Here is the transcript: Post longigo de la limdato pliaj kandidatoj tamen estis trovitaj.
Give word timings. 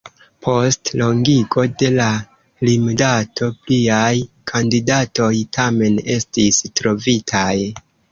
Post 0.45 0.87
longigo 0.99 1.65
de 1.81 1.89
la 1.97 2.07
limdato 2.69 3.49
pliaj 3.65 4.07
kandidatoj 4.53 5.29
tamen 5.59 6.01
estis 6.15 6.59
trovitaj. 6.81 7.53